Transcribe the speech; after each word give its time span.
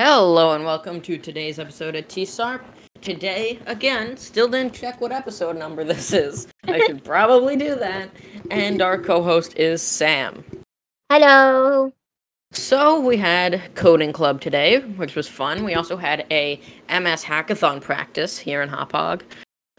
Hello 0.00 0.52
and 0.52 0.64
welcome 0.64 1.00
to 1.00 1.18
today's 1.18 1.58
episode 1.58 1.96
of 1.96 2.06
TSARP. 2.06 2.60
Today, 3.00 3.58
again, 3.66 4.16
still 4.16 4.46
didn't 4.46 4.72
check 4.72 5.00
what 5.00 5.10
episode 5.10 5.56
number 5.56 5.82
this 5.82 6.12
is. 6.12 6.46
I 6.68 6.78
should 6.86 7.02
probably 7.02 7.56
do 7.56 7.74
that. 7.74 8.08
And 8.48 8.80
our 8.80 8.96
co-host 8.96 9.58
is 9.58 9.82
Sam. 9.82 10.44
Hello. 11.10 11.92
So 12.52 13.00
we 13.00 13.16
had 13.16 13.74
coding 13.74 14.12
club 14.12 14.40
today, 14.40 14.78
which 14.78 15.16
was 15.16 15.26
fun. 15.26 15.64
We 15.64 15.74
also 15.74 15.96
had 15.96 16.24
a 16.30 16.60
MS 16.88 17.24
hackathon 17.24 17.80
practice 17.80 18.38
here 18.38 18.62
in 18.62 18.68
Hauppauge. 18.68 19.22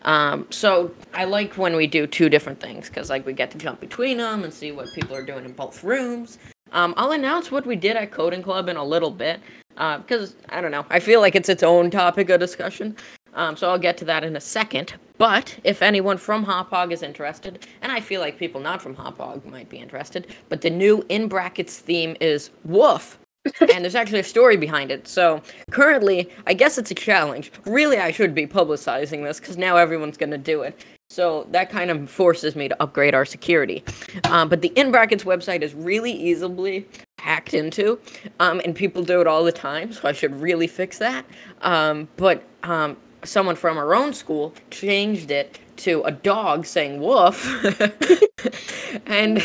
Um, 0.02 0.48
so 0.50 0.92
I 1.14 1.24
like 1.24 1.54
when 1.54 1.78
we 1.78 1.88
do 1.88 2.06
two 2.06 2.28
different 2.28 2.60
things 2.60 2.90
because 2.90 3.10
like 3.10 3.26
we 3.26 3.32
get 3.32 3.52
to 3.52 3.58
jump 3.58 3.80
between 3.80 4.18
them 4.18 4.44
and 4.44 4.54
see 4.54 4.74
what 4.74 4.94
people 4.94 5.16
are 5.16 5.26
doing 5.26 5.46
in 5.46 5.54
both 5.54 5.82
rooms. 5.82 6.40
Um, 6.74 6.94
I'll 6.98 7.14
announce 7.14 7.52
what 7.52 7.66
we 7.66 7.78
did 7.78 7.96
at 7.96 8.12
coding 8.12 8.44
club 8.44 8.68
in 8.68 8.76
a 8.76 8.84
little 8.84 9.12
bit 9.12 9.40
because 9.80 10.34
uh, 10.34 10.36
I 10.50 10.62
don't 10.62 10.72
know. 10.72 10.86
I 10.90 11.00
feel 11.00 11.22
like 11.22 11.36
it's 11.36 11.50
its 11.50 11.64
own 11.64 11.90
topic 11.90 12.30
of 12.30 12.40
discussion. 12.40 12.98
Um, 13.34 13.56
so 13.56 13.70
I'll 13.70 13.80
get 13.80 13.98
to 14.00 14.06
that 14.06 14.24
in 14.24 14.36
a 14.36 14.42
second. 14.42 14.94
But 15.18 15.58
if 15.64 15.82
anyone 15.82 16.18
from 16.18 16.46
Hauppauge 16.46 16.92
is 16.92 17.04
interested, 17.04 17.66
and 17.82 17.92
I 17.92 18.02
feel 18.02 18.22
like 18.22 18.38
people 18.38 18.60
not 18.60 18.82
from 18.82 18.96
Hauppauge 18.96 19.46
might 19.46 19.70
be 19.70 19.78
interested, 19.78 20.28
but 20.50 20.62
the 20.62 20.70
new 20.70 21.06
in 21.10 21.28
brackets 21.28 21.80
theme 21.80 22.18
is 22.20 22.50
woof. 22.66 23.18
and 23.62 23.84
there's 23.84 23.96
actually 23.96 24.20
a 24.20 24.24
story 24.24 24.58
behind 24.58 24.92
it. 24.92 25.08
So 25.08 25.42
currently, 25.72 26.30
I 26.46 26.54
guess 26.54 26.78
it's 26.78 26.92
a 26.92 26.96
challenge. 26.96 27.52
Really, 27.66 27.98
I 27.98 28.12
should 28.12 28.36
be 28.36 28.46
publicizing 28.46 29.24
this 29.24 29.40
because 29.40 29.58
now 29.58 29.78
everyone's 29.78 30.18
going 30.18 30.32
to 30.32 30.38
do 30.38 30.62
it. 30.64 30.86
So 31.10 31.48
that 31.52 31.72
kind 31.72 31.90
of 31.90 32.10
forces 32.10 32.56
me 32.56 32.68
to 32.68 32.84
upgrade 32.84 33.16
our 33.16 33.26
security. 33.26 33.84
Um, 34.26 34.48
but 34.48 34.62
the 34.62 34.68
in 34.70 34.92
brackets 34.92 35.24
website 35.24 35.64
is 35.64 35.74
really 35.74 36.12
easily 36.12 36.88
hacked 37.20 37.54
into, 37.54 38.00
um, 38.40 38.62
and 38.66 38.76
people 38.76 39.04
do 39.04 39.22
it 39.22 39.28
all 39.28 39.44
the 39.44 39.52
time. 39.52 39.92
So 39.92 40.08
I 40.08 40.12
should 40.12 40.40
really 40.42 40.68
fix 40.68 40.98
that. 40.98 41.26
Um, 41.62 42.08
but 42.18 42.44
um, 42.64 42.98
someone 43.24 43.56
from 43.56 43.78
our 43.78 43.94
own 43.94 44.14
school 44.14 44.54
changed 44.72 45.32
it 45.32 45.60
to 45.78 46.02
a 46.04 46.12
dog 46.12 46.66
saying 46.66 47.00
woof 47.00 47.46
and 49.06 49.42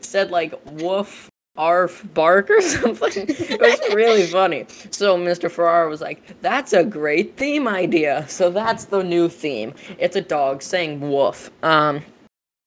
said 0.00 0.30
like 0.30 0.54
woof 0.72 1.30
arf 1.56 2.04
bark 2.14 2.50
or 2.50 2.60
something. 2.60 3.26
it 3.28 3.60
was 3.60 3.94
really 3.94 4.26
funny. 4.26 4.66
So 4.90 5.16
Mr. 5.16 5.50
Farrar 5.50 5.88
was 5.88 6.00
like, 6.00 6.40
"That's 6.40 6.72
a 6.72 6.84
great 6.84 7.36
theme 7.36 7.68
idea." 7.68 8.24
So 8.28 8.50
that's 8.50 8.86
the 8.86 9.02
new 9.02 9.28
theme. 9.28 9.74
It's 9.98 10.16
a 10.16 10.20
dog 10.20 10.62
saying 10.62 11.00
woof. 11.00 11.50
Um, 11.62 12.02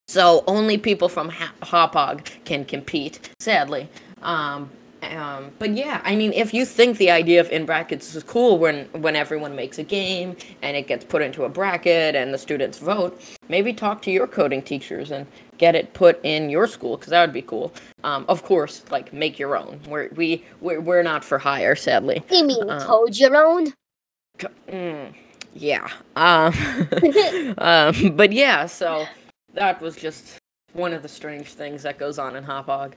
so 0.08 0.44
only 0.48 0.78
people 0.78 1.10
from 1.10 1.30
ha- 1.30 1.54
Hauppauge 1.62 2.44
can 2.46 2.66
compete. 2.66 3.32
Sadly. 3.40 3.90
Um, 4.24 4.70
um, 5.12 5.52
but 5.60 5.72
yeah, 5.72 6.02
I 6.04 6.16
mean, 6.16 6.34
if 6.34 6.54
you 6.54 6.66
think 6.66 6.98
the 6.98 7.12
idea 7.12 7.42
of 7.42 7.50
in 7.52 7.66
brackets 7.66 8.16
is 8.16 8.24
cool 8.24 8.58
when 8.58 8.86
when 8.94 9.16
everyone 9.16 9.56
makes 9.56 9.78
a 9.78 9.84
game 9.84 10.36
and 10.62 10.78
it 10.78 10.88
gets 10.88 11.04
put 11.04 11.22
into 11.22 11.44
a 11.44 11.50
bracket 11.50 12.16
and 12.16 12.34
the 12.34 12.38
students 12.38 12.78
vote, 12.78 13.20
maybe 13.50 13.74
talk 13.74 14.02
to 14.04 14.12
your 14.12 14.28
coding 14.28 14.62
teachers 14.62 15.12
and 15.12 15.28
get 15.58 15.76
it 15.76 15.94
put 15.94 16.24
in 16.24 16.50
your 16.50 16.68
school 16.68 16.98
because 16.98 17.12
that 17.12 17.22
would 17.22 17.34
be 17.34 17.42
cool. 17.42 17.74
Um, 18.04 18.26
of 18.28 18.44
course, 18.44 18.84
like 18.92 19.12
make 19.14 19.38
your 19.38 19.58
own. 19.58 19.80
We're 19.88 20.10
we 20.16 20.44
we're, 20.62 20.80
we're 20.80 21.04
not 21.04 21.24
for 21.24 21.38
hire, 21.38 21.76
sadly. 21.76 22.24
You 22.32 22.46
mean 22.46 22.70
um, 22.70 22.82
code 22.82 23.18
your 23.18 23.36
own? 23.36 23.74
Mm, 24.68 25.14
yeah. 25.54 25.90
Um, 26.16 26.54
um, 27.58 28.16
but 28.16 28.32
yeah, 28.32 28.66
so 28.66 29.06
that 29.54 29.82
was 29.82 29.96
just 29.96 30.40
one 30.74 30.94
of 30.94 31.04
the 31.04 31.10
strange 31.10 31.50
things 31.54 31.84
that 31.84 31.98
goes 31.98 32.18
on 32.18 32.36
in 32.36 32.44
Hauppauge. 32.44 32.94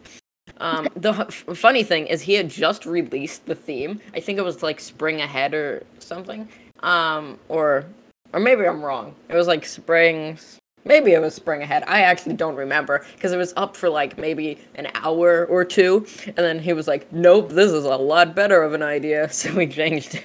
Um, 0.58 0.88
the 0.96 1.12
f- 1.12 1.44
funny 1.54 1.82
thing 1.82 2.06
is, 2.06 2.22
he 2.22 2.34
had 2.34 2.48
just 2.48 2.86
released 2.86 3.46
the 3.46 3.54
theme. 3.54 4.00
I 4.14 4.20
think 4.20 4.38
it 4.38 4.42
was 4.42 4.62
like 4.62 4.80
Spring 4.80 5.20
Ahead 5.20 5.54
or 5.54 5.84
something. 5.98 6.48
Um, 6.80 7.38
or, 7.48 7.84
or 8.32 8.40
maybe 8.40 8.66
I'm 8.66 8.82
wrong. 8.82 9.14
It 9.28 9.34
was 9.34 9.46
like 9.46 9.64
Spring. 9.64 10.38
Maybe 10.84 11.12
it 11.12 11.20
was 11.20 11.34
Spring 11.34 11.62
Ahead. 11.62 11.84
I 11.86 12.02
actually 12.02 12.34
don't 12.34 12.54
remember 12.54 13.04
because 13.14 13.32
it 13.32 13.36
was 13.36 13.52
up 13.56 13.76
for 13.76 13.88
like 13.88 14.18
maybe 14.18 14.58
an 14.76 14.88
hour 14.94 15.46
or 15.46 15.64
two, 15.64 16.06
and 16.26 16.36
then 16.36 16.58
he 16.58 16.72
was 16.72 16.86
like, 16.86 17.12
"Nope, 17.12 17.50
this 17.50 17.72
is 17.72 17.84
a 17.84 17.96
lot 17.96 18.34
better 18.34 18.62
of 18.62 18.72
an 18.72 18.82
idea," 18.82 19.28
so 19.32 19.52
we 19.54 19.66
changed 19.66 20.14
it. 20.14 20.24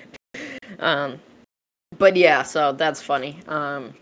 Um, 0.80 1.20
but 1.98 2.16
yeah, 2.16 2.44
so 2.44 2.72
that's 2.74 3.02
funny. 3.02 3.40
Um, 3.48 3.94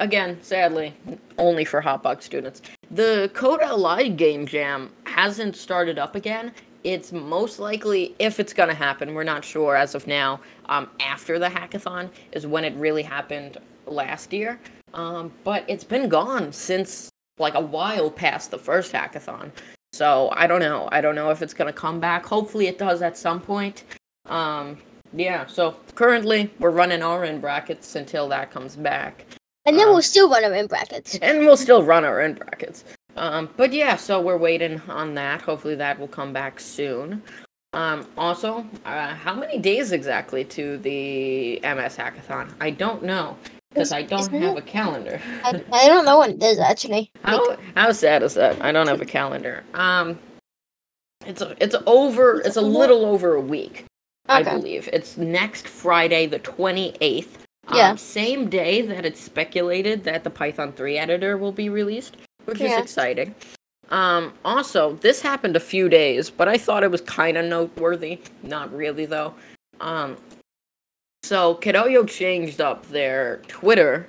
again, 0.00 0.38
sadly, 0.42 0.94
only 1.38 1.64
for 1.64 1.80
Hauppauge 1.80 2.22
students. 2.22 2.62
The 2.90 3.30
Coda 3.34 3.74
Live 3.74 4.16
Game 4.16 4.46
Jam 4.46 4.90
hasn't 5.04 5.56
started 5.56 5.98
up 5.98 6.16
again. 6.16 6.52
It's 6.82 7.12
most 7.12 7.58
likely, 7.58 8.16
if 8.18 8.40
it's 8.40 8.52
going 8.52 8.70
to 8.70 8.74
happen, 8.74 9.14
we're 9.14 9.22
not 9.22 9.44
sure 9.44 9.76
as 9.76 9.94
of 9.94 10.06
now, 10.06 10.40
um, 10.66 10.88
after 10.98 11.38
the 11.38 11.48
hackathon 11.48 12.08
is 12.32 12.46
when 12.46 12.64
it 12.64 12.74
really 12.74 13.02
happened 13.02 13.58
last 13.86 14.32
year. 14.32 14.58
Um, 14.94 15.30
but 15.44 15.64
it's 15.68 15.84
been 15.84 16.08
gone 16.08 16.52
since 16.52 17.10
like 17.38 17.54
a 17.54 17.60
while 17.60 18.10
past 18.10 18.50
the 18.50 18.58
first 18.58 18.92
hackathon. 18.92 19.50
So 19.92 20.30
I 20.32 20.46
don't 20.46 20.60
know. 20.60 20.88
I 20.90 21.00
don't 21.00 21.14
know 21.14 21.30
if 21.30 21.42
it's 21.42 21.54
going 21.54 21.72
to 21.72 21.78
come 21.78 22.00
back. 22.00 22.24
Hopefully 22.24 22.66
it 22.66 22.78
does 22.78 23.02
at 23.02 23.16
some 23.16 23.40
point. 23.40 23.84
Um, 24.26 24.78
yeah, 25.12 25.46
so 25.46 25.76
currently 25.94 26.50
we're 26.60 26.70
running 26.70 27.02
our 27.02 27.24
in 27.24 27.40
brackets 27.40 27.96
until 27.96 28.28
that 28.28 28.50
comes 28.50 28.76
back. 28.76 29.26
And 29.66 29.78
then 29.78 29.88
um, 29.88 29.92
we'll 29.92 30.02
still 30.02 30.28
run 30.30 30.44
our 30.44 30.54
in 30.54 30.66
brackets. 30.66 31.18
And 31.20 31.40
we'll 31.40 31.56
still 31.56 31.82
run 31.82 32.04
our 32.04 32.20
in 32.22 32.34
brackets. 32.34 32.84
Um, 33.16 33.50
but 33.56 33.72
yeah, 33.72 33.96
so 33.96 34.20
we're 34.20 34.36
waiting 34.36 34.80
on 34.88 35.14
that. 35.14 35.42
Hopefully 35.42 35.74
that 35.76 35.98
will 35.98 36.08
come 36.08 36.32
back 36.32 36.60
soon. 36.60 37.22
Um, 37.72 38.06
also, 38.16 38.66
uh, 38.84 39.14
how 39.14 39.34
many 39.34 39.58
days 39.58 39.92
exactly 39.92 40.44
to 40.44 40.78
the 40.78 41.60
MS 41.62 41.96
Hackathon? 41.96 42.52
I 42.60 42.70
don't 42.70 43.04
know 43.04 43.36
because 43.70 43.92
I 43.92 44.02
don't 44.02 44.32
have 44.32 44.56
a 44.56 44.62
calendar. 44.62 45.20
I, 45.44 45.62
I 45.72 45.86
don't 45.86 46.04
know 46.04 46.18
when 46.18 46.30
it 46.32 46.42
is 46.42 46.58
actually. 46.58 47.10
How 47.22 47.56
how 47.76 47.92
sad 47.92 48.22
is 48.22 48.34
that? 48.34 48.60
I 48.60 48.72
don't 48.72 48.88
have 48.88 49.00
a 49.00 49.06
calendar. 49.06 49.62
Um, 49.74 50.18
it's 51.24 51.42
a, 51.42 51.54
it's 51.62 51.76
over. 51.86 52.40
It's 52.40 52.56
a 52.56 52.62
little 52.62 53.04
over 53.04 53.34
a 53.34 53.40
week. 53.40 53.84
Okay. 54.28 54.38
I 54.38 54.42
believe 54.42 54.88
it's 54.92 55.16
next 55.16 55.68
Friday, 55.68 56.26
the 56.26 56.40
twenty 56.40 56.96
eighth. 57.00 57.39
Yeah. 57.72 57.90
Um, 57.90 57.98
same 57.98 58.48
day 58.48 58.82
that 58.82 59.04
it's 59.04 59.20
speculated 59.20 60.04
that 60.04 60.24
the 60.24 60.30
Python 60.30 60.72
3 60.72 60.98
editor 60.98 61.38
will 61.38 61.52
be 61.52 61.68
released, 61.68 62.16
which 62.44 62.60
yeah. 62.60 62.76
is 62.76 62.82
exciting. 62.82 63.34
Um, 63.90 64.32
also, 64.44 64.94
this 64.96 65.20
happened 65.20 65.56
a 65.56 65.60
few 65.60 65.88
days, 65.88 66.30
but 66.30 66.48
I 66.48 66.58
thought 66.58 66.82
it 66.82 66.90
was 66.90 67.00
kind 67.00 67.36
of 67.36 67.44
noteworthy. 67.46 68.20
Not 68.42 68.74
really, 68.74 69.06
though. 69.06 69.34
Um, 69.80 70.16
so, 71.22 71.56
Kidoyo 71.56 72.08
changed 72.08 72.60
up 72.60 72.86
their 72.88 73.38
Twitter 73.48 74.08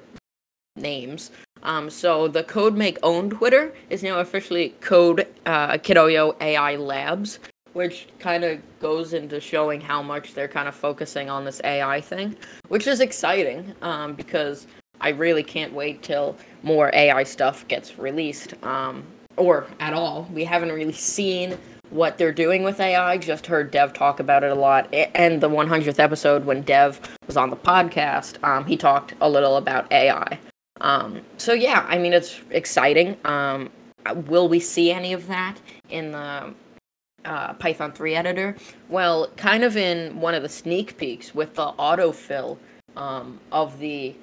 names. 0.76 1.32
Um, 1.64 1.90
so, 1.90 2.28
the 2.28 2.44
CodeMake 2.44 2.98
own 3.04 3.30
Twitter 3.32 3.74
is 3.90 4.04
now 4.04 4.20
officially 4.20 4.70
Code 4.82 5.28
uh, 5.46 5.74
Kidoyo 5.74 6.40
AI 6.42 6.76
Labs 6.76 7.40
which 7.74 8.08
kind 8.20 8.44
of 8.44 8.60
goes 8.80 9.14
into 9.14 9.40
showing 9.40 9.82
how 9.82 10.02
much 10.02 10.34
they're 10.34 10.48
kind 10.48 10.68
of 10.68 10.76
focusing 10.76 11.30
on 11.30 11.46
this 11.46 11.62
AI 11.64 12.02
thing, 12.02 12.36
which 12.68 12.88
is 12.88 13.00
exciting 13.00 13.74
um, 13.82 14.14
because 14.14 14.68
I 15.00 15.10
really 15.10 15.44
can't 15.44 15.74
wait 15.74 16.04
till 16.04 16.36
more 16.64 16.92
AI 16.94 17.24
stuff 17.24 17.68
gets 17.68 17.98
released 17.98 18.54
um, 18.64 19.04
or 19.38 19.68
at 19.80 19.94
all. 19.94 20.30
We 20.34 20.44
haven't 20.44 20.72
really 20.72 20.94
seen 20.94 21.58
what 21.90 22.18
they're 22.18 22.32
doing 22.32 22.64
with 22.64 22.80
AI, 22.80 23.18
just 23.18 23.46
heard 23.46 23.70
Dev 23.70 23.94
talk 23.94 24.20
about 24.20 24.44
it 24.44 24.52
a 24.52 24.56
lot. 24.56 24.92
And 24.94 25.42
the 25.42 25.50
100th 25.50 26.00
episode, 26.00 26.46
when 26.46 26.62
Dev 26.62 27.00
was 27.28 27.38
on 27.38 27.50
the 27.50 27.58
podcast, 27.58 28.42
um, 28.44 28.66
he 28.66 28.78
talked 28.78 29.14
a 29.22 29.30
little 29.30 29.58
about 29.58 29.92
AI. 29.92 30.40
Um, 30.80 31.22
so, 31.38 31.54
yeah, 31.54 31.86
I 31.88 31.98
mean, 31.98 32.14
it's 32.14 32.40
exciting. 32.50 33.18
Um, 33.26 33.70
will 34.26 34.48
we 34.48 34.60
see 34.60 34.92
any 34.92 35.14
of 35.14 35.28
that 35.28 35.58
in 35.90 36.12
the 36.12 36.54
uh, 37.26 37.54
Python 37.54 37.92
3 37.92 38.16
editor? 38.16 38.56
Well, 38.90 39.28
kind 39.38 39.64
of 39.64 39.78
in 39.78 40.20
one 40.20 40.34
of 40.34 40.44
the 40.44 40.50
sneak 40.50 40.98
peeks 40.98 41.34
with 41.34 41.56
the 41.56 41.72
autofill 41.74 42.58
um, 42.96 43.40
of 43.52 43.78
the 43.80 44.16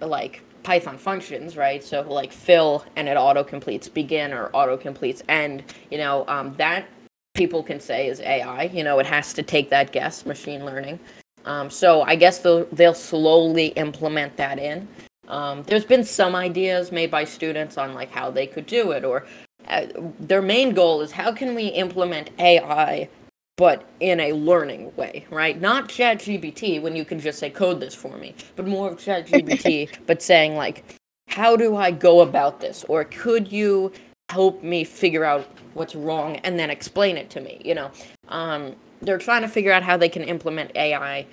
like 0.00 0.42
Python 0.62 0.98
functions, 0.98 1.56
right? 1.56 1.84
So 1.84 2.02
like 2.02 2.32
fill 2.32 2.84
and 2.96 3.08
it 3.08 3.16
auto 3.16 3.44
completes 3.44 3.88
begin 3.88 4.32
or 4.32 4.50
auto 4.52 4.76
completes 4.76 5.22
end. 5.28 5.62
You 5.90 5.98
know 5.98 6.24
um, 6.26 6.54
that 6.56 6.86
people 7.34 7.62
can 7.62 7.78
say 7.78 8.08
is 8.08 8.20
AI. 8.20 8.64
You 8.64 8.82
know 8.82 8.98
it 8.98 9.06
has 9.06 9.32
to 9.34 9.42
take 9.42 9.70
that 9.70 9.92
guess, 9.92 10.26
machine 10.26 10.64
learning. 10.64 10.98
Um, 11.44 11.70
so 11.70 12.02
I 12.02 12.16
guess 12.16 12.38
they'll 12.38 12.64
they'll 12.66 12.94
slowly 12.94 13.68
implement 13.68 14.36
that 14.36 14.58
in. 14.58 14.88
Um, 15.28 15.62
there's 15.62 15.84
been 15.84 16.04
some 16.04 16.34
ideas 16.34 16.92
made 16.92 17.10
by 17.10 17.24
students 17.24 17.78
on 17.78 17.94
like 17.94 18.10
how 18.10 18.30
they 18.30 18.46
could 18.46 18.66
do 18.66 18.90
it 18.90 19.04
or 19.04 19.24
uh, 19.74 19.86
their 20.20 20.42
main 20.42 20.74
goal 20.74 21.00
is 21.00 21.12
how 21.12 21.32
can 21.32 21.54
we 21.54 21.68
implement 21.68 22.30
AI 22.38 23.08
but 23.56 23.88
in 24.00 24.18
a 24.20 24.32
learning 24.32 24.94
way, 24.96 25.24
right? 25.30 25.60
Not 25.60 25.88
ChatGPT 25.88 26.82
when 26.82 26.96
you 26.96 27.04
can 27.04 27.20
just 27.20 27.38
say 27.38 27.50
code 27.50 27.80
this 27.80 27.94
for 27.94 28.16
me, 28.16 28.34
but 28.56 28.66
more 28.66 28.90
of 28.90 28.98
ChatGPT, 28.98 29.90
but 30.06 30.22
saying 30.22 30.56
like, 30.56 30.84
how 31.28 31.56
do 31.56 31.76
I 31.76 31.90
go 31.90 32.20
about 32.20 32.60
this, 32.60 32.84
or 32.88 33.04
could 33.04 33.50
you 33.50 33.92
help 34.30 34.62
me 34.62 34.84
figure 34.84 35.24
out 35.24 35.48
what's 35.74 35.94
wrong 35.94 36.36
and 36.38 36.58
then 36.58 36.70
explain 36.70 37.16
it 37.16 37.30
to 37.30 37.40
me? 37.40 37.60
You 37.64 37.76
know, 37.76 37.90
um, 38.28 38.74
they're 39.00 39.18
trying 39.18 39.42
to 39.42 39.48
figure 39.48 39.72
out 39.72 39.82
how 39.82 39.96
they 39.96 40.08
can 40.08 40.22
implement 40.24 40.72
AI 40.76 41.26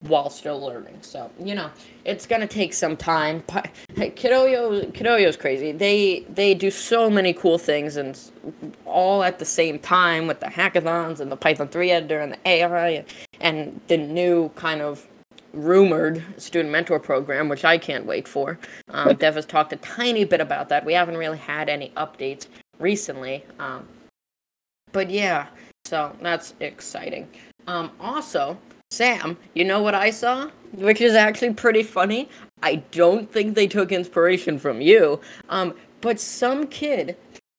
while 0.00 0.30
still 0.30 0.60
learning. 0.60 0.98
So 1.00 1.30
you 1.42 1.54
know, 1.54 1.70
it's 2.04 2.26
gonna 2.26 2.46
take 2.46 2.72
some 2.72 2.96
time. 2.96 3.42
But 3.46 3.70
Kidoyo 3.94 4.92
Kidoyo's 4.92 5.36
crazy. 5.36 5.72
They 5.72 6.24
they 6.28 6.54
do 6.54 6.70
so 6.70 7.10
many 7.10 7.32
cool 7.32 7.58
things 7.58 7.96
and 7.96 8.18
all 8.84 9.22
at 9.22 9.38
the 9.38 9.44
same 9.44 9.78
time 9.78 10.26
with 10.26 10.40
the 10.40 10.46
hackathons 10.46 11.20
and 11.20 11.30
the 11.32 11.36
Python 11.36 11.68
3 11.68 11.90
editor 11.90 12.20
and 12.20 12.32
the 12.32 12.48
AI 12.48 13.04
and 13.40 13.80
the 13.88 13.96
new 13.96 14.48
kind 14.50 14.80
of 14.80 15.06
rumored 15.52 16.22
student 16.36 16.70
mentor 16.70 17.00
program, 17.00 17.48
which 17.48 17.64
I 17.64 17.78
can't 17.78 18.06
wait 18.06 18.28
for. 18.28 18.58
Um, 18.90 19.14
Dev 19.18 19.34
has 19.34 19.46
talked 19.46 19.72
a 19.72 19.76
tiny 19.76 20.24
bit 20.24 20.40
about 20.40 20.68
that. 20.68 20.84
We 20.84 20.92
haven't 20.92 21.16
really 21.16 21.38
had 21.38 21.68
any 21.68 21.90
updates 21.96 22.46
recently. 22.78 23.44
Um, 23.58 23.86
but 24.92 25.10
yeah, 25.10 25.46
so 25.84 26.14
that's 26.20 26.54
exciting. 26.60 27.28
Um, 27.66 27.90
also, 28.00 28.56
Sam, 28.98 29.36
you 29.54 29.64
know 29.64 29.80
what 29.80 29.94
I 29.94 30.10
saw? 30.10 30.50
Which 30.72 31.00
is 31.00 31.14
actually 31.14 31.54
pretty 31.54 31.84
funny. 31.84 32.28
I 32.64 32.82
don't 32.90 33.30
think 33.30 33.54
they 33.54 33.68
took 33.68 33.92
inspiration 33.92 34.58
from 34.58 34.80
you. 34.80 35.20
Um, 35.50 35.72
but 36.00 36.18
some 36.18 36.66
kid 36.66 37.16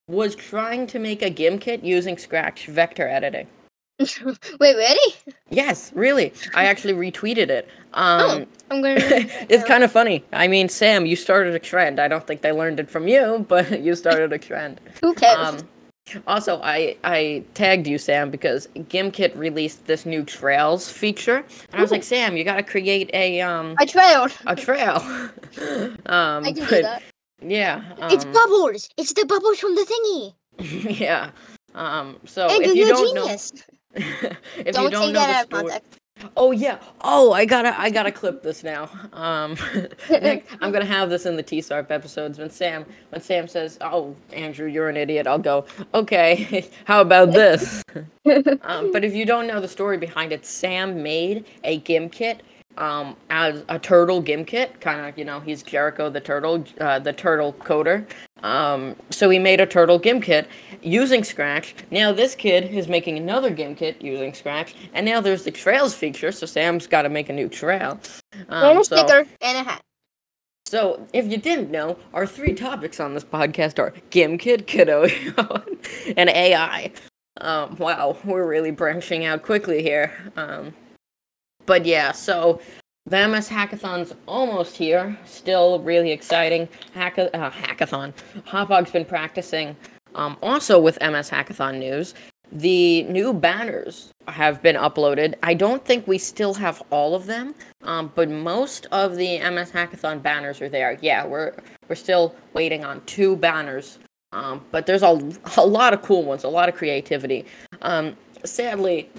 was 0.09 0.35
trying 0.35 0.85
to 0.87 0.99
make 0.99 1.21
a 1.21 1.29
GIMP 1.29 1.81
using 1.81 2.17
Scratch 2.17 2.65
vector 2.65 3.07
editing. 3.07 3.47
Wait, 3.99 4.35
really? 4.59 5.15
Yes, 5.49 5.93
really. 5.95 6.33
I 6.55 6.65
actually 6.65 6.93
retweeted 6.93 7.47
it. 7.47 7.69
Um, 7.93 8.21
oh, 8.21 8.45
I'm 8.69 8.81
gonna. 8.81 8.95
it's 8.99 9.63
kind 9.63 9.85
of 9.85 9.93
funny. 9.93 10.25
I 10.33 10.49
mean, 10.49 10.67
Sam, 10.67 11.05
you 11.05 11.15
started 11.15 11.55
a 11.55 11.59
trend. 11.59 12.01
I 12.01 12.09
don't 12.09 12.27
think 12.27 12.41
they 12.41 12.51
learned 12.51 12.81
it 12.81 12.89
from 12.89 13.07
you, 13.07 13.45
but 13.47 13.81
you 13.81 13.95
started 13.95 14.33
a 14.33 14.37
trend. 14.37 14.81
Who 15.01 15.13
cares? 15.13 15.37
Um, 15.37 15.69
also, 16.27 16.61
I 16.61 16.97
I 17.03 17.43
tagged 17.53 17.87
you, 17.87 17.97
Sam, 17.97 18.29
because 18.29 18.67
GimKit 18.75 19.35
released 19.37 19.85
this 19.87 20.05
new 20.05 20.23
trails 20.23 20.91
feature, 20.91 21.37
and 21.71 21.75
I 21.75 21.81
was 21.81 21.91
like, 21.91 22.03
Sam, 22.03 22.37
you 22.37 22.43
gotta 22.43 22.63
create 22.63 23.09
a 23.13 23.41
um 23.41 23.75
a 23.79 23.85
trail. 23.85 24.27
A 24.45 24.55
trail. 24.55 24.95
um, 26.05 26.45
I 26.45 26.53
can 26.53 26.59
but, 26.59 26.69
do 26.69 26.81
that. 26.81 27.03
Yeah. 27.41 27.83
Um, 27.99 28.11
it's 28.11 28.25
bubbles. 28.25 28.89
It's 28.97 29.13
the 29.13 29.25
bubbles 29.25 29.59
from 29.59 29.75
the 29.75 30.33
thingy. 30.59 30.99
yeah. 30.99 31.31
Um. 31.75 32.17
So 32.25 32.47
hey, 32.47 32.55
if 32.55 32.75
you 32.75 32.87
don't 32.87 33.15
genius. 33.15 33.53
know, 33.53 33.59
if 34.57 34.75
don't 34.75 34.85
you 34.85 34.89
don't 34.89 34.91
know 34.91 35.11
that 35.13 35.49
the 35.49 35.57
story, 35.59 35.79
Oh 36.35 36.51
yeah. 36.51 36.79
Oh, 37.01 37.31
I 37.31 37.45
gotta 37.45 37.79
I 37.79 37.89
gotta 37.89 38.11
clip 38.11 38.43
this 38.43 38.63
now. 38.63 38.89
Um, 39.13 39.55
Nick, 40.09 40.47
I'm 40.61 40.71
gonna 40.71 40.85
have 40.85 41.09
this 41.09 41.25
in 41.25 41.35
the 41.35 41.43
TSARP 41.43 41.91
episodes 41.91 42.39
when 42.39 42.49
Sam 42.49 42.85
when 43.09 43.21
Sam 43.21 43.47
says, 43.47 43.77
"Oh, 43.81 44.15
Andrew, 44.33 44.67
you're 44.67 44.89
an 44.89 44.97
idiot," 44.97 45.27
I'll 45.27 45.39
go, 45.39 45.65
"Okay, 45.93 46.69
how 46.85 47.01
about 47.01 47.31
this?" 47.31 47.83
um, 48.61 48.91
but 48.91 49.03
if 49.03 49.13
you 49.13 49.25
don't 49.25 49.47
know 49.47 49.59
the 49.59 49.67
story 49.67 49.97
behind 49.97 50.31
it, 50.31 50.45
Sam 50.45 51.01
made 51.01 51.45
a 51.63 51.79
GimKit 51.81 52.39
um, 52.79 53.15
as 53.29 53.63
a 53.69 53.77
turtle 53.77 54.23
GimKit, 54.23 54.79
kind 54.79 55.05
of, 55.05 55.17
you 55.17 55.25
know, 55.25 55.39
he's 55.39 55.61
Jericho 55.63 56.09
the 56.09 56.21
turtle, 56.21 56.63
uh, 56.79 56.99
the 56.99 57.13
turtle 57.13 57.53
coder. 57.53 58.05
Um, 58.43 58.95
so 59.09 59.29
he 59.29 59.39
made 59.39 59.59
a 59.59 59.65
turtle 59.65 59.99
GimKit 59.99 60.47
using 60.81 61.23
Scratch. 61.23 61.75
Now 61.91 62.11
this 62.11 62.35
kid 62.35 62.71
is 62.73 62.87
making 62.87 63.17
another 63.17 63.53
GimKit 63.53 64.01
using 64.01 64.33
Scratch, 64.33 64.75
and 64.93 65.05
now 65.05 65.21
there's 65.21 65.43
the 65.43 65.51
trails 65.51 65.93
feature. 65.93 66.31
So 66.31 66.45
Sam's 66.45 66.87
got 66.87 67.03
to 67.03 67.09
make 67.09 67.29
a 67.29 67.33
new 67.33 67.49
trail. 67.49 67.99
Um, 68.49 68.71
and 68.71 68.79
a 68.79 68.83
so, 68.83 68.95
sticker 68.95 69.27
and 69.41 69.57
a 69.57 69.63
hat. 69.63 69.81
So, 70.69 71.07
if 71.13 71.25
you 71.31 71.37
didn't 71.37 71.71
know, 71.71 71.97
our 72.13 72.27
three 72.27 72.53
topics 72.53 72.99
on 72.99 73.15
this 73.15 73.23
podcast 73.23 73.79
are 73.79 73.91
GimKit, 74.11 74.67
Kiddo, 74.67 75.05
and 76.15 76.29
AI. 76.29 76.91
Um, 77.41 77.75
wow, 77.77 78.17
we're 78.23 78.47
really 78.47 78.69
branching 78.69 79.25
out 79.25 79.41
quickly 79.41 79.81
here. 79.81 80.13
Um, 80.35 80.75
but 81.65 81.87
yeah, 81.87 82.11
so 82.11 82.61
the 83.09 83.27
MS 83.27 83.49
Hackathon's 83.49 84.13
almost 84.27 84.77
here. 84.77 85.17
Still 85.25 85.79
really 85.79 86.11
exciting. 86.11 86.69
Hacka- 86.95 87.29
uh, 87.33 87.49
hackathon. 87.49 88.13
Hauppauge's 88.47 88.91
been 88.91 89.05
practicing. 89.05 89.75
Um, 90.15 90.37
also 90.41 90.79
with 90.79 90.99
MS 91.01 91.29
Hackathon 91.29 91.79
news, 91.79 92.13
the 92.51 93.03
new 93.03 93.33
banners 93.33 94.11
have 94.27 94.61
been 94.61 94.75
uploaded. 94.75 95.35
I 95.43 95.53
don't 95.53 95.83
think 95.85 96.07
we 96.07 96.17
still 96.17 96.53
have 96.55 96.81
all 96.91 97.15
of 97.15 97.25
them, 97.25 97.53
um, 97.83 98.11
but 98.15 98.29
most 98.29 98.87
of 98.91 99.15
the 99.15 99.39
MS 99.39 99.71
Hackathon 99.71 100.21
banners 100.21 100.61
are 100.61 100.69
there. 100.69 100.97
Yeah, 101.01 101.25
we're 101.25 101.53
we're 101.87 101.95
still 101.95 102.35
waiting 102.53 102.85
on 102.85 103.01
two 103.05 103.35
banners, 103.35 103.99
um, 104.31 104.63
but 104.71 104.85
there's 104.85 105.03
a, 105.03 105.31
a 105.57 105.65
lot 105.65 105.93
of 105.93 106.01
cool 106.01 106.23
ones, 106.23 106.43
a 106.43 106.49
lot 106.49 106.69
of 106.69 106.75
creativity. 106.75 107.45
Um, 107.83 108.15
sadly, 108.43 109.11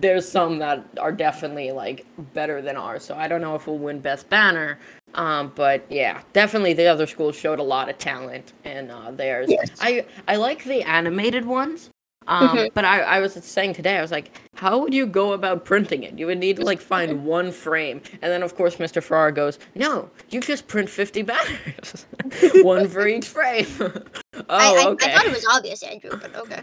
there's 0.00 0.28
some 0.28 0.58
that 0.58 0.84
are 0.98 1.12
definitely 1.12 1.72
like 1.72 2.06
better 2.32 2.62
than 2.62 2.76
ours. 2.76 3.04
So 3.04 3.14
I 3.14 3.28
don't 3.28 3.40
know 3.40 3.54
if 3.54 3.66
we'll 3.66 3.78
win 3.78 4.00
best 4.00 4.28
banner. 4.28 4.78
Um, 5.14 5.52
but 5.54 5.84
yeah, 5.90 6.22
definitely 6.32 6.72
the 6.72 6.86
other 6.86 7.06
schools 7.06 7.36
showed 7.36 7.60
a 7.60 7.62
lot 7.62 7.88
of 7.88 7.98
talent 7.98 8.52
and 8.64 8.90
uh, 8.90 9.10
theirs. 9.12 9.46
Yes. 9.48 9.70
I 9.80 10.04
I 10.26 10.36
like 10.36 10.64
the 10.64 10.82
animated 10.82 11.44
ones. 11.44 11.90
Um, 12.26 12.48
mm-hmm. 12.48 12.66
but 12.72 12.86
I, 12.86 13.00
I 13.00 13.20
was 13.20 13.34
saying 13.34 13.74
today, 13.74 13.98
I 13.98 14.00
was 14.00 14.10
like, 14.10 14.30
how 14.54 14.78
would 14.78 14.94
you 14.94 15.04
go 15.04 15.32
about 15.32 15.66
printing 15.66 16.04
it? 16.04 16.18
You 16.18 16.26
would 16.26 16.38
need 16.38 16.56
to 16.56 16.64
like 16.64 16.80
find 16.80 17.24
one 17.24 17.52
frame, 17.52 18.00
and 18.22 18.32
then 18.32 18.42
of 18.42 18.56
course 18.56 18.76
Mr. 18.76 19.02
Farrar 19.02 19.30
goes, 19.30 19.58
no, 19.74 20.08
you 20.30 20.40
just 20.40 20.66
print 20.66 20.88
fifty 20.88 21.22
banners, 21.22 22.06
one 22.62 22.88
for 22.88 23.06
each 23.06 23.28
frame. 23.28 23.66
oh, 23.78 23.92
I, 24.48 24.84
I, 24.84 24.86
okay. 24.88 25.12
I 25.12 25.16
thought 25.16 25.26
it 25.26 25.34
was 25.34 25.46
obvious, 25.46 25.82
Andrew, 25.82 26.18
but 26.18 26.34
okay. 26.34 26.62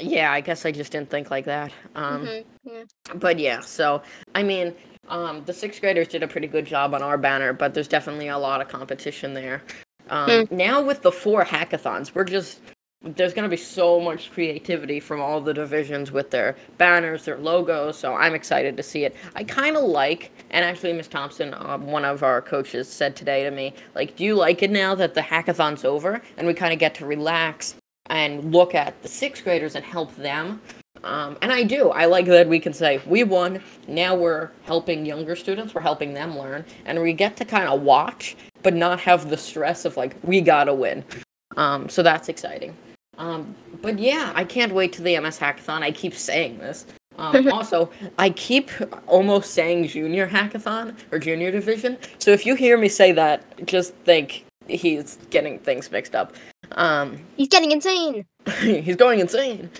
Yeah, 0.00 0.32
I 0.32 0.40
guess 0.40 0.66
I 0.66 0.72
just 0.72 0.92
didn't 0.92 1.10
think 1.10 1.30
like 1.30 1.44
that. 1.46 1.72
Um, 1.94 2.26
mm-hmm. 2.26 2.68
yeah. 2.68 2.82
But 3.14 3.38
yeah, 3.38 3.60
so 3.60 4.02
I 4.34 4.42
mean, 4.42 4.74
um, 5.08 5.44
the 5.44 5.52
sixth 5.52 5.80
graders 5.80 6.08
did 6.08 6.22
a 6.22 6.28
pretty 6.28 6.46
good 6.46 6.66
job 6.66 6.94
on 6.94 7.02
our 7.02 7.18
banner, 7.18 7.52
but 7.52 7.74
there's 7.74 7.88
definitely 7.88 8.28
a 8.28 8.38
lot 8.38 8.60
of 8.60 8.68
competition 8.68 9.34
there. 9.34 9.62
Um, 10.10 10.30
mm. 10.30 10.50
Now 10.50 10.82
with 10.82 11.02
the 11.02 11.12
four 11.12 11.44
hackathons, 11.44 12.14
we're 12.14 12.24
just 12.24 12.60
there's 13.02 13.32
going 13.32 13.44
to 13.44 13.48
be 13.48 13.56
so 13.56 14.00
much 14.00 14.32
creativity 14.32 14.98
from 14.98 15.20
all 15.20 15.40
the 15.40 15.54
divisions 15.54 16.10
with 16.10 16.30
their 16.30 16.56
banners, 16.78 17.24
their 17.24 17.38
logos. 17.38 17.96
So 17.96 18.14
I'm 18.14 18.34
excited 18.34 18.76
to 18.76 18.82
see 18.82 19.04
it. 19.04 19.14
I 19.36 19.44
kind 19.44 19.76
of 19.76 19.84
like, 19.84 20.32
and 20.50 20.64
actually, 20.64 20.92
Miss 20.92 21.06
Thompson, 21.06 21.54
uh, 21.54 21.78
one 21.78 22.04
of 22.04 22.24
our 22.24 22.42
coaches, 22.42 22.88
said 22.88 23.14
today 23.14 23.44
to 23.44 23.52
me, 23.52 23.72
like, 23.94 24.16
do 24.16 24.24
you 24.24 24.34
like 24.34 24.64
it 24.64 24.70
now 24.72 24.96
that 24.96 25.14
the 25.14 25.22
hackathon's 25.22 25.84
over 25.84 26.20
and 26.36 26.46
we 26.46 26.54
kind 26.54 26.72
of 26.72 26.80
get 26.80 26.96
to 26.96 27.06
relax 27.06 27.76
and 28.10 28.52
look 28.52 28.74
at 28.74 29.00
the 29.02 29.08
sixth 29.08 29.44
graders 29.44 29.74
and 29.74 29.84
help 29.84 30.14
them. 30.16 30.60
Um, 31.04 31.38
and 31.42 31.52
I 31.52 31.62
do. 31.62 31.90
I 31.90 32.06
like 32.06 32.26
that 32.26 32.48
we 32.48 32.58
can 32.58 32.72
say, 32.72 33.00
we 33.06 33.24
won. 33.24 33.62
Now 33.86 34.14
we're 34.14 34.50
helping 34.64 35.06
younger 35.06 35.36
students. 35.36 35.74
We're 35.74 35.80
helping 35.80 36.12
them 36.14 36.36
learn. 36.36 36.64
And 36.86 37.00
we 37.00 37.12
get 37.12 37.36
to 37.36 37.44
kind 37.44 37.68
of 37.68 37.82
watch, 37.82 38.36
but 38.62 38.74
not 38.74 39.00
have 39.00 39.30
the 39.30 39.36
stress 39.36 39.84
of 39.84 39.96
like, 39.96 40.16
we 40.22 40.40
got 40.40 40.64
to 40.64 40.74
win. 40.74 41.04
Um, 41.56 41.88
so 41.88 42.02
that's 42.02 42.28
exciting. 42.28 42.76
Um, 43.16 43.54
but 43.82 43.98
yeah, 43.98 44.32
I 44.34 44.44
can't 44.44 44.72
wait 44.72 44.92
to 44.94 45.02
the 45.02 45.18
MS 45.18 45.38
Hackathon. 45.38 45.82
I 45.82 45.90
keep 45.90 46.14
saying 46.14 46.58
this. 46.58 46.86
Um, 47.16 47.48
also, 47.52 47.90
I 48.18 48.30
keep 48.30 48.70
almost 49.06 49.52
saying 49.52 49.88
junior 49.88 50.28
hackathon 50.28 50.96
or 51.10 51.18
junior 51.18 51.50
division. 51.50 51.98
So 52.18 52.30
if 52.30 52.46
you 52.46 52.54
hear 52.54 52.78
me 52.78 52.88
say 52.88 53.12
that, 53.12 53.66
just 53.66 53.94
think 54.04 54.44
he's 54.68 55.16
getting 55.30 55.58
things 55.58 55.90
mixed 55.90 56.14
up. 56.14 56.34
Um, 56.72 57.18
he's 57.36 57.48
getting 57.48 57.72
insane. 57.72 58.24
he's 58.60 58.96
going 58.96 59.20
insane. 59.20 59.70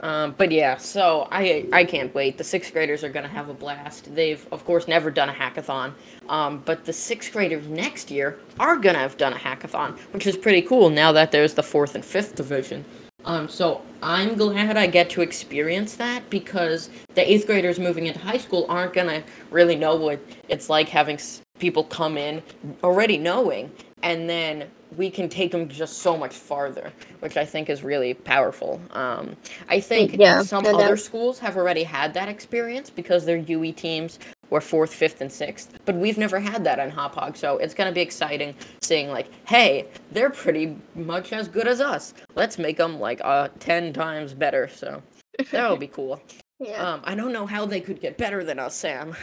Um, 0.00 0.34
but 0.38 0.52
yeah, 0.52 0.76
so 0.76 1.26
I 1.32 1.66
I 1.72 1.84
can't 1.84 2.14
wait. 2.14 2.38
The 2.38 2.44
sixth 2.44 2.72
graders 2.72 3.02
are 3.02 3.08
gonna 3.08 3.28
have 3.28 3.48
a 3.48 3.54
blast. 3.54 4.14
They've 4.14 4.46
of 4.52 4.64
course 4.64 4.86
never 4.86 5.10
done 5.10 5.28
a 5.28 5.32
hackathon, 5.32 5.92
um, 6.28 6.62
but 6.64 6.84
the 6.84 6.92
sixth 6.92 7.32
graders 7.32 7.66
next 7.66 8.10
year 8.10 8.38
are 8.60 8.76
gonna 8.76 8.98
have 8.98 9.16
done 9.16 9.32
a 9.32 9.36
hackathon, 9.36 9.98
which 10.12 10.26
is 10.26 10.36
pretty 10.36 10.62
cool. 10.62 10.88
Now 10.88 11.10
that 11.12 11.32
there's 11.32 11.54
the 11.54 11.64
fourth 11.64 11.94
and 11.96 12.04
fifth 12.04 12.36
division, 12.36 12.84
um, 13.24 13.48
so 13.48 13.82
I'm 14.02 14.36
glad 14.36 14.76
I 14.76 14.86
get 14.86 15.10
to 15.10 15.22
experience 15.22 15.96
that 15.96 16.30
because 16.30 16.90
the 17.14 17.30
eighth 17.30 17.46
graders 17.46 17.80
moving 17.80 18.06
into 18.06 18.20
high 18.20 18.38
school 18.38 18.66
aren't 18.68 18.92
gonna 18.92 19.24
really 19.50 19.74
know 19.74 19.96
what 19.96 20.20
it's 20.48 20.70
like 20.70 20.88
having 20.88 21.18
people 21.58 21.84
come 21.84 22.16
in 22.16 22.42
already 22.82 23.18
knowing 23.18 23.70
and 24.02 24.28
then 24.28 24.68
we 24.96 25.10
can 25.10 25.28
take 25.28 25.52
them 25.52 25.68
just 25.68 25.98
so 25.98 26.16
much 26.16 26.34
farther, 26.34 26.92
which 27.20 27.36
I 27.36 27.44
think 27.44 27.68
is 27.68 27.82
really 27.82 28.14
powerful. 28.14 28.80
Um, 28.92 29.36
I 29.68 29.80
think 29.80 30.16
yeah, 30.18 30.42
some 30.42 30.64
other 30.66 30.96
schools 30.96 31.38
have 31.40 31.56
already 31.56 31.82
had 31.82 32.14
that 32.14 32.28
experience 32.28 32.88
because 32.90 33.24
their 33.24 33.36
UE 33.36 33.72
teams 33.72 34.18
were 34.50 34.60
fourth, 34.60 34.94
fifth, 34.94 35.20
and 35.20 35.30
sixth, 35.30 35.78
but 35.84 35.94
we've 35.94 36.16
never 36.16 36.40
had 36.40 36.64
that 36.64 36.80
on 36.80 36.90
Hauppauge, 36.90 37.36
so 37.36 37.58
it's 37.58 37.74
going 37.74 37.88
to 37.88 37.94
be 37.94 38.00
exciting 38.00 38.54
seeing 38.80 39.10
like, 39.10 39.28
hey, 39.46 39.86
they're 40.12 40.30
pretty 40.30 40.76
much 40.94 41.32
as 41.32 41.48
good 41.48 41.68
as 41.68 41.80
us. 41.80 42.14
Let's 42.34 42.58
make 42.58 42.78
them 42.78 42.98
like 42.98 43.20
uh, 43.22 43.48
ten 43.58 43.92
times 43.92 44.32
better. 44.32 44.68
So 44.68 45.02
that'll 45.50 45.76
be 45.76 45.86
cool. 45.98 46.20
Yeah. 46.60 46.82
Um, 46.82 47.00
I 47.04 47.14
don't 47.14 47.32
know 47.32 47.46
how 47.46 47.66
they 47.66 47.80
could 47.80 48.00
get 48.00 48.18
better 48.18 48.42
than 48.42 48.58
us, 48.58 48.74
Sam. 48.74 49.14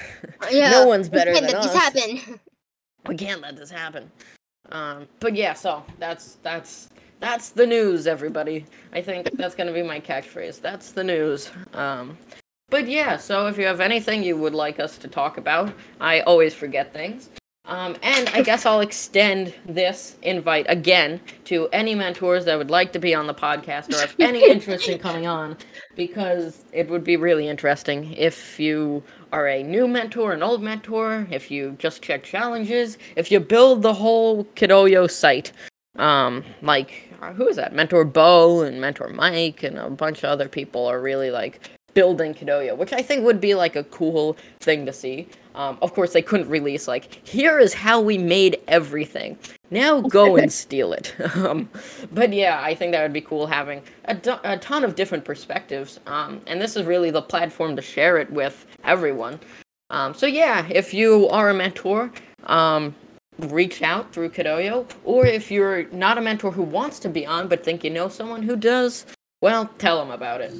Yeah. 0.52 0.70
no 0.70 0.86
one's 0.86 1.10
better 1.10 1.34
than 1.34 1.54
us. 1.56 1.66
This 1.66 1.74
happen. 1.74 2.40
We 3.08 3.16
can't 3.16 3.42
let 3.42 3.56
this 3.56 3.70
happen. 3.70 4.12
Um, 4.72 5.08
but 5.20 5.36
yeah, 5.36 5.54
so 5.54 5.84
that's 6.00 6.38
that's 6.44 6.90
that's 7.20 7.50
the 7.50 7.66
news, 7.66 8.08
everybody. 8.08 8.66
I 8.94 9.02
think 9.02 9.30
that's 9.38 9.56
gonna 9.56 9.74
be 9.74 9.84
my 9.84 10.00
catchphrase. 10.00 10.62
That's 10.62 10.92
the 10.92 11.04
news. 11.04 11.52
Um, 11.74 12.18
but 12.70 12.88
yeah, 12.88 13.18
so 13.18 13.48
if 13.48 13.58
you 13.58 13.66
have 13.66 13.80
anything 13.82 14.24
you 14.24 14.38
would 14.38 14.56
like 14.56 14.80
us 14.80 14.98
to 15.00 15.08
talk 15.08 15.38
about, 15.38 15.74
I 16.02 16.22
always 16.22 16.54
forget 16.54 16.94
things. 16.94 17.30
Um, 17.68 17.96
and 18.04 18.30
I 18.30 18.44
guess 18.44 18.66
I'll 18.66 18.82
extend 18.82 19.54
this 19.66 20.18
invite 20.22 20.66
again 20.70 21.20
to 21.46 21.68
any 21.70 21.96
mentors 21.96 22.46
that 22.46 22.58
would 22.58 22.70
like 22.70 22.94
to 22.94 23.00
be 23.00 23.16
on 23.16 23.26
the 23.26 23.34
podcast 23.34 23.94
or 23.94 24.00
have 24.00 24.16
any 24.20 24.44
interest 24.52 24.88
in 24.88 25.00
coming 25.00 25.26
on, 25.26 25.58
because 25.96 26.64
it 26.72 26.88
would 26.90 27.04
be 27.04 27.18
really 27.18 27.48
interesting 27.48 28.14
if 28.14 28.60
you 28.60 29.04
are 29.32 29.48
a 29.48 29.64
new 29.64 29.88
mentor, 29.88 30.34
an 30.34 30.44
old 30.44 30.62
mentor, 30.62 31.28
if 31.32 31.50
you 31.50 31.76
just 31.80 32.04
check 32.04 32.24
challenges, 32.24 32.98
if 33.16 33.32
you 33.32 33.40
build 33.40 33.82
the 33.82 33.94
whole 33.94 34.46
Kidoyo 34.56 35.10
site. 35.10 35.52
Um, 35.98 36.44
like 36.62 37.10
who 37.34 37.48
is 37.48 37.56
that? 37.56 37.74
Mentor 37.74 38.06
Bo 38.06 38.62
and 38.62 38.80
Mentor 38.80 39.10
Mike 39.10 39.64
and 39.64 39.78
a 39.78 39.90
bunch 39.90 40.20
of 40.20 40.26
other 40.26 40.48
people 40.48 40.86
are 40.86 41.02
really 41.02 41.32
like 41.32 41.62
building 41.96 42.36
Kidoyo, 42.36 42.78
which 42.78 42.94
I 42.94 43.02
think 43.02 43.26
would 43.26 43.42
be 43.42 43.56
like 43.56 43.76
a 43.76 43.84
cool 43.86 44.38
thing 44.60 44.86
to 44.86 44.94
see. 44.94 45.28
Um, 45.56 45.78
of 45.82 45.94
course, 45.94 46.14
they 46.14 46.22
couldn't 46.22 46.50
release 46.50 46.88
like 46.88 47.28
here 47.28 47.58
is 47.58 47.74
how 47.74 48.00
we 48.00 48.18
made 48.18 48.60
everything. 48.68 49.40
Now 49.72 50.02
go 50.02 50.36
and 50.42 50.52
steal 50.52 50.94
it. 50.94 51.16
um, 51.36 51.68
but 52.14 52.32
yeah, 52.32 52.62
I 52.62 52.76
think 52.76 52.92
that 52.92 53.02
would 53.02 53.14
be 53.14 53.22
cool 53.22 53.48
having 53.48 53.82
a, 54.06 54.18
a 54.44 54.58
ton 54.60 54.84
of 54.84 54.96
different 54.96 55.26
perspectives. 55.26 56.00
Um, 56.06 56.42
and 56.46 56.62
this 56.62 56.76
is 56.76 56.86
really 56.86 57.10
the 57.10 57.22
platform 57.22 57.76
to 57.78 57.82
share 57.82 58.18
it 58.18 58.30
with 58.30 58.68
everyone. 58.84 59.40
Um, 59.90 60.14
so 60.14 60.28
yeah, 60.28 60.68
if 60.70 60.94
you 60.94 61.30
are 61.30 61.50
a 61.50 61.54
mentor, 61.54 62.12
um, 62.44 62.94
reach 63.40 63.82
out 63.82 64.12
through 64.14 64.30
Kidoyo, 64.30 64.86
or 65.04 65.26
if 65.26 65.52
you're 65.52 65.86
not 65.92 66.18
a 66.18 66.22
mentor 66.22 66.52
who 66.52 66.64
wants 66.64 67.00
to 67.00 67.10
be 67.10 67.26
on 67.26 67.48
but 67.48 67.64
think 67.64 67.84
you 67.84 67.90
know 67.90 68.10
someone 68.10 68.44
who 68.44 68.56
does, 68.56 69.06
well, 69.42 69.70
tell 69.78 70.00
them 70.00 70.12
about 70.12 70.42
it. 70.42 70.54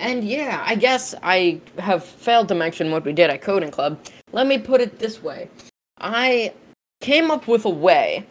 And 0.00 0.24
yeah, 0.24 0.64
I 0.66 0.76
guess 0.76 1.14
I 1.22 1.60
have 1.78 2.02
failed 2.02 2.48
to 2.48 2.54
mention 2.54 2.90
what 2.90 3.04
we 3.04 3.12
did 3.12 3.28
at 3.28 3.42
Coding 3.42 3.70
Club. 3.70 3.98
Let 4.32 4.46
me 4.46 4.58
put 4.58 4.80
it 4.80 4.98
this 4.98 5.22
way 5.22 5.50
I 5.98 6.54
came 7.02 7.30
up 7.30 7.46
with 7.46 7.66
a 7.66 7.70
way 7.70 8.26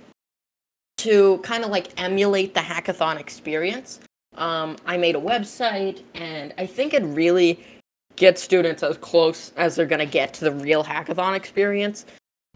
to 0.98 1.38
kind 1.40 1.64
of 1.64 1.70
like 1.70 1.90
emulate 2.02 2.56
the 2.56 2.60
hackathon 2.60 3.20
experience. 3.20 4.00
Um, 4.36 4.78
I 4.86 4.98
made 4.98 5.16
a 5.16 5.20
website, 5.20 6.02
and 6.16 6.54
I 6.58 6.66
think 6.66 6.94
it 6.94 7.04
really 7.04 7.64
gets 8.16 8.42
students 8.42 8.82
as 8.82 8.98
close 8.98 9.54
as 9.56 9.76
they're 9.76 9.86
going 9.86 10.00
to 10.00 10.12
get 10.12 10.34
to 10.36 10.46
the 10.46 10.52
real 10.52 10.84
hackathon 10.84 11.36
experience 11.36 12.06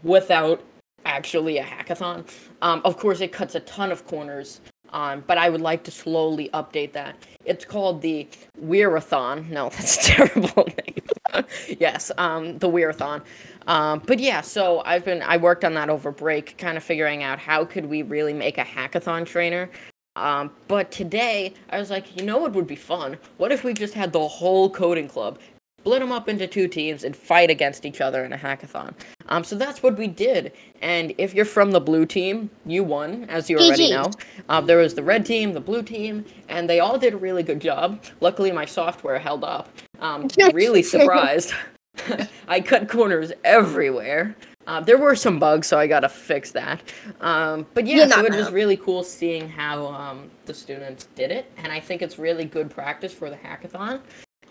without 0.02 0.62
actually 1.06 1.60
a 1.60 1.64
hackathon. 1.64 2.26
Um, 2.62 2.82
of 2.84 2.98
course, 2.98 3.22
it 3.22 3.32
cuts 3.32 3.54
a 3.56 3.60
ton 3.62 3.92
of 3.92 4.06
corners, 4.08 4.60
um, 4.94 5.24
but 5.28 5.38
I 5.38 5.50
would 5.50 5.62
like 5.62 5.84
to 5.84 5.92
slowly 5.92 6.50
update 6.54 6.94
that. 6.94 7.16
It's 7.46 7.66
called 7.66 8.02
the 8.02 8.28
Weirathon. 8.64 9.50
No, 9.50 9.70
that's 9.78 9.98
a 9.98 10.12
terrible 10.12 10.66
name. 10.88 11.46
yes, 11.80 12.12
um, 12.18 12.58
the 12.60 12.70
Weirathon. 12.70 13.22
Um, 13.68 14.02
but 14.06 14.20
yeah, 14.20 14.42
so 14.42 14.82
I've 14.86 15.04
been 15.04 15.22
I 15.22 15.38
worked 15.38 15.66
on 15.66 15.74
that 15.74 15.90
over 15.90 16.12
break, 16.12 16.58
kind 16.58 16.78
of 16.78 16.84
figuring 16.84 17.24
out 17.24 17.40
how 17.40 17.66
could 17.66 17.86
we 17.86 18.04
really 18.04 18.34
make 18.34 18.58
a 18.58 18.64
hackathon 18.64 19.26
trainer. 19.26 19.70
Um, 20.16 20.52
but 20.68 20.92
today 20.92 21.54
I 21.72 21.80
was 21.80 21.90
like, 21.90 22.16
you 22.16 22.26
know 22.26 22.38
what 22.38 22.54
would 22.54 22.68
be 22.68 22.76
fun? 22.76 23.18
What 23.38 23.52
if 23.52 23.64
we 23.64 23.74
just 23.74 23.96
had 23.96 24.14
the 24.14 24.28
whole 24.28 24.70
coding 24.70 25.08
club 25.08 25.40
split 25.84 26.00
them 26.00 26.14
up 26.14 26.30
into 26.30 26.48
two 26.48 26.66
teams 26.66 27.04
and 27.04 27.14
fight 27.14 27.50
against 27.50 27.86
each 27.86 28.00
other 28.00 28.24
in 28.24 28.32
a 28.32 28.38
hackathon. 28.38 28.94
Um, 29.28 29.44
so 29.44 29.58
that's 29.58 29.84
what 29.84 29.98
we 29.98 30.08
did. 30.08 30.54
And 30.82 31.14
if 31.18 31.34
you're 31.34 31.44
from 31.44 31.72
the 31.72 31.82
blue 31.82 32.06
team, 32.06 32.50
you 32.66 32.86
won, 32.86 33.26
as 33.26 33.50
you 33.50 33.58
already 33.60 33.92
know. 33.92 34.10
Uh, 34.48 34.62
there 34.62 34.78
was 34.78 34.96
the 34.96 35.04
red 35.04 35.26
team, 35.26 35.52
the 35.52 35.60
blue 35.60 35.84
team, 35.84 36.24
and 36.48 36.70
they 36.70 36.80
all 36.80 36.98
did 36.98 37.14
a 37.14 37.18
really 37.18 37.44
good 37.44 37.60
job. 37.60 38.02
Luckily, 38.22 38.50
my 38.50 38.64
software 38.64 39.20
held 39.20 39.44
up. 39.44 39.68
Um, 40.00 40.30
really 40.54 40.84
surprised. 40.84 41.54
I 42.48 42.62
cut 42.62 42.88
corners 42.88 43.34
everywhere. 43.44 44.38
Uh, 44.66 44.80
there 44.80 44.98
were 44.98 45.18
some 45.18 45.38
bugs, 45.38 45.68
so 45.68 45.78
I 45.78 45.88
gotta 45.88 46.08
fix 46.08 46.52
that. 46.52 46.82
Um, 47.20 47.66
but 47.74 47.86
yeah, 47.86 48.08
so 48.08 48.24
it 48.24 48.34
was 48.34 48.52
really 48.52 48.78
cool 48.78 49.04
seeing 49.04 49.50
how 49.50 49.88
um, 49.88 50.32
the 50.46 50.54
students 50.54 51.10
did 51.16 51.30
it, 51.30 51.52
and 51.58 51.74
I 51.74 51.82
think 51.82 52.02
it's 52.02 52.18
really 52.18 52.46
good 52.46 52.70
practice 52.70 53.14
for 53.14 53.30
the 53.30 53.36
hackathon. 53.36 54.00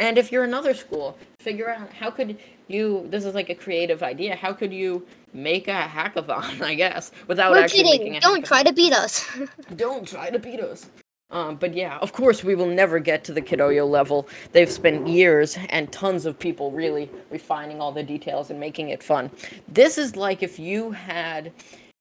And 0.02 0.18
if 0.18 0.32
you're 0.32 0.42
another 0.42 0.74
school, 0.74 1.16
figure 1.38 1.70
out 1.70 1.92
how 1.92 2.10
could 2.10 2.36
you 2.66 3.06
this 3.08 3.24
is 3.24 3.36
like 3.36 3.50
a 3.50 3.54
creative 3.54 4.02
idea. 4.02 4.34
How 4.34 4.52
could 4.52 4.72
you 4.72 5.06
make 5.32 5.68
a 5.68 5.82
hackathon, 5.82 6.60
I 6.72 6.74
guess, 6.74 7.12
without 7.28 7.52
We're 7.52 7.58
actually 7.58 7.98
kidding. 7.98 8.18
Don't 8.18 8.42
hackathon. 8.42 8.48
try 8.48 8.62
to 8.64 8.72
beat 8.72 8.92
us. 8.92 9.24
Don't 9.76 10.06
try 10.06 10.28
to 10.30 10.40
beat 10.40 10.58
us. 10.58 10.90
Um, 11.30 11.54
but 11.54 11.72
yeah, 11.72 11.98
of 11.98 12.12
course, 12.12 12.42
we 12.42 12.56
will 12.56 12.66
never 12.66 12.98
get 12.98 13.22
to 13.24 13.32
the 13.32 13.40
Kidoyo 13.40 13.88
level. 13.88 14.28
They've 14.50 14.70
spent 14.70 15.06
years 15.06 15.56
and 15.68 15.90
tons 15.92 16.26
of 16.26 16.36
people 16.36 16.72
really 16.72 17.08
refining 17.30 17.80
all 17.80 17.92
the 17.92 18.02
details 18.02 18.50
and 18.50 18.58
making 18.58 18.88
it 18.88 19.04
fun. 19.04 19.30
This 19.68 19.98
is 19.98 20.16
like 20.16 20.42
if 20.42 20.58
you 20.58 20.90
had 20.90 21.52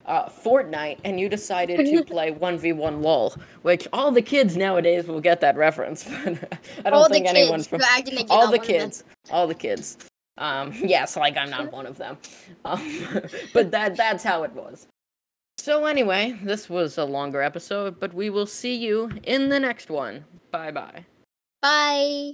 uh, 0.06 0.30
Fortnite 0.30 1.00
and 1.04 1.20
you 1.20 1.30
decided 1.30 1.86
to 1.86 2.04
play 2.04 2.32
1v1 2.32 3.02
LOL, 3.02 3.36
which 3.62 3.88
all 3.94 4.12
the 4.12 4.22
kids 4.22 4.58
nowadays 4.58 5.08
will 5.08 5.22
get 5.22 5.42
that 5.42 5.56
reference, 5.56 6.04
but 6.24 6.60
I 6.86 6.90
don't 6.90 6.94
all 6.94 7.10
think 7.10 7.26
the 7.26 7.30
anyone 7.32 7.60
kids 7.60 7.68
from 7.68 7.80
bragged 7.80 8.08
to 8.08 8.16
make 8.16 8.30
all 8.30 8.52
the 8.52 8.58
one 8.58 8.62
of 8.62 8.68
them. 8.68 8.80
kids, 8.80 9.04
all 9.30 9.48
the 9.48 9.56
kids. 9.56 9.98
Um, 10.38 10.74
yes, 10.84 11.16
like 11.18 11.38
I'm 11.38 11.50
not 11.50 11.72
one 11.72 11.86
of 11.86 11.98
them, 11.98 12.18
um, 12.66 13.22
but 13.54 13.72
that 13.72 13.96
that's 13.96 14.24
how 14.24 14.44
it 14.44 14.52
was. 14.54 14.88
So 15.58 15.86
anyway, 15.86 16.40
this 16.42 16.70
was 16.70 16.98
a 16.98 17.06
longer 17.06 17.42
episode, 17.42 18.00
but 18.00 18.14
we 18.14 18.30
will 18.30 18.48
see 18.48 18.76
you 18.76 19.12
in 19.24 19.50
the 19.50 19.60
next 19.60 19.90
one. 19.90 20.26
Bye 20.52 20.72
bye. 20.72 21.06
Bye. 21.62 22.34